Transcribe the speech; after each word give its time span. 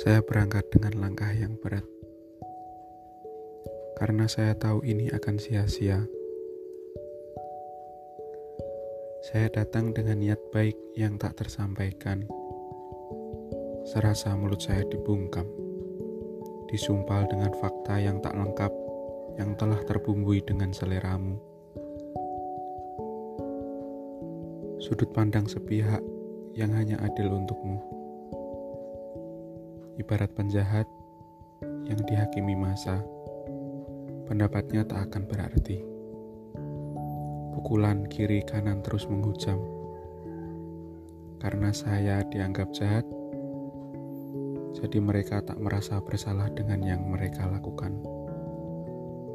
Saya 0.00 0.24
berangkat 0.24 0.64
dengan 0.72 0.96
langkah 0.96 1.28
yang 1.28 1.60
berat. 1.60 1.84
Karena 4.00 4.24
saya 4.32 4.56
tahu 4.56 4.80
ini 4.80 5.12
akan 5.12 5.36
sia-sia. 5.36 6.00
Saya 9.28 9.52
datang 9.52 9.92
dengan 9.92 10.24
niat 10.24 10.40
baik 10.56 10.72
yang 10.96 11.20
tak 11.20 11.36
tersampaikan. 11.36 12.24
Serasa 13.92 14.32
mulut 14.40 14.64
saya 14.64 14.88
dibungkam. 14.88 15.44
Disumpal 16.72 17.28
dengan 17.28 17.52
fakta 17.60 18.00
yang 18.00 18.24
tak 18.24 18.40
lengkap 18.40 18.72
yang 19.36 19.52
telah 19.60 19.84
terbumbui 19.84 20.40
dengan 20.40 20.72
seleramu. 20.72 21.36
Sudut 24.80 25.12
pandang 25.12 25.44
sepihak 25.44 26.00
yang 26.56 26.72
hanya 26.72 26.96
adil 27.04 27.36
untukmu. 27.36 27.99
Ibarat 30.00 30.32
penjahat 30.32 30.88
yang 31.60 32.00
dihakimi 32.08 32.56
masa, 32.56 33.04
pendapatnya 34.24 34.80
tak 34.88 35.12
akan 35.12 35.28
berarti. 35.28 35.84
Pukulan 37.52 38.08
kiri 38.08 38.40
kanan 38.48 38.80
terus 38.80 39.04
menghujam. 39.04 39.60
Karena 41.36 41.68
saya 41.76 42.24
dianggap 42.32 42.72
jahat, 42.72 43.04
jadi 44.80 45.04
mereka 45.04 45.44
tak 45.44 45.60
merasa 45.60 46.00
bersalah 46.00 46.48
dengan 46.48 46.80
yang 46.80 47.04
mereka 47.04 47.44
lakukan. 47.44 48.00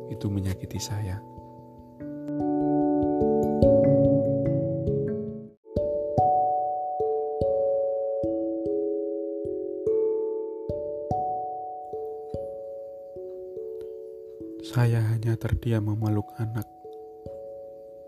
Itu 0.10 0.34
menyakiti 0.34 0.82
saya. 0.82 1.35
Saya 14.66 14.98
hanya 15.14 15.38
terdiam 15.38 15.86
memeluk 15.86 16.26
anak, 16.42 16.66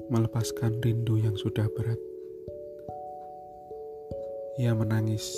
melepaskan 0.10 0.82
rindu 0.82 1.22
yang 1.22 1.38
sudah 1.38 1.70
berat. 1.70 2.02
Ia 4.58 4.74
menangis 4.74 5.38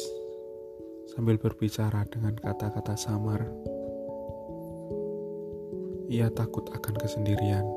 sambil 1.11 1.35
berbicara 1.35 2.07
dengan 2.07 2.39
kata-kata 2.39 2.95
samar. 2.95 3.43
Ia 6.07 6.31
takut 6.31 6.71
akan 6.71 6.95
kesendirian. 6.95 7.67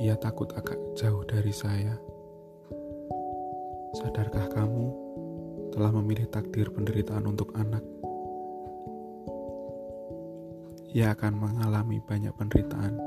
Ia 0.00 0.16
takut 0.16 0.48
akan 0.56 0.96
jauh 0.96 1.20
dari 1.28 1.52
saya. 1.52 2.00
Sadarkah 4.00 4.48
kamu 4.48 4.88
telah 5.76 5.92
memilih 6.00 6.32
takdir 6.32 6.72
penderitaan 6.72 7.28
untuk 7.28 7.52
anak? 7.60 7.99
Ia 10.90 11.14
akan 11.14 11.38
mengalami 11.38 12.02
banyak 12.02 12.34
penderitaan 12.34 12.98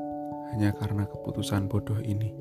hanya 0.56 0.72
karena 0.72 1.04
keputusan 1.04 1.68
bodoh 1.68 2.00
ini. 2.00 2.32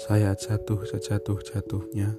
Saya 0.00 0.34
jatuh 0.34 0.86
sejatuh-jatuhnya. 0.86 2.14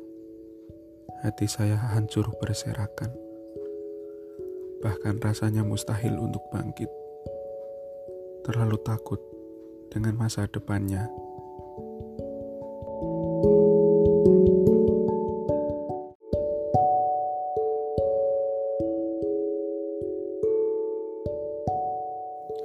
Hati 1.21 1.47
saya 1.47 1.75
hancur 1.75 2.27
berserakan. 2.39 3.11
Bahkan 4.83 5.21
rasanya 5.21 5.61
mustahil 5.61 6.17
untuk 6.17 6.41
bangkit. 6.51 6.89
Terlalu 8.47 8.79
takut 8.81 9.21
dengan 9.93 10.17
masa 10.17 10.47
depannya 10.49 11.09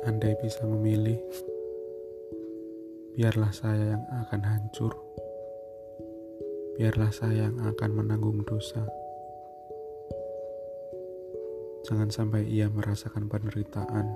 Andai 0.07 0.39
bisa 0.39 0.63
memilih, 0.63 1.19
biarlah 3.19 3.51
saya 3.51 3.99
yang 3.99 4.05
akan 4.23 4.39
hancur. 4.47 4.95
Biarlah 6.79 7.11
saya 7.11 7.51
yang 7.51 7.59
akan 7.59 7.91
menanggung 7.91 8.47
dosa. 8.47 8.87
Jangan 11.91 12.15
sampai 12.15 12.47
ia 12.47 12.71
merasakan 12.71 13.27
penderitaan. 13.27 14.07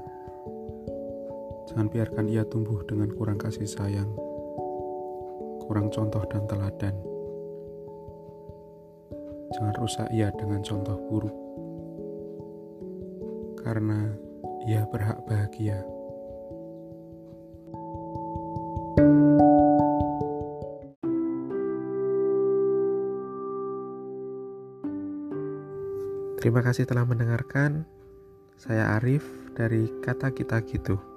Jangan 1.67 1.91
biarkan 1.91 2.31
ia 2.31 2.47
tumbuh 2.47 2.87
dengan 2.87 3.11
kurang 3.11 3.43
kasih 3.43 3.67
sayang, 3.67 4.15
kurang 5.67 5.91
contoh 5.91 6.23
dan 6.31 6.47
teladan. 6.47 6.95
Jangan 9.59 9.75
rusak 9.75 10.07
ia 10.15 10.31
dengan 10.39 10.63
contoh 10.63 10.95
buruk. 11.11 11.35
Karena 13.59 14.30
ia 14.65 14.85
berhak 14.89 15.21
bahagia. 15.25 15.81
Terima 26.41 26.65
kasih 26.65 26.89
telah 26.89 27.05
mendengarkan. 27.05 27.85
Saya 28.57 28.97
Arif 28.97 29.25
dari 29.53 29.93
Kata 30.01 30.33
Kita 30.33 30.65
Gitu. 30.65 31.10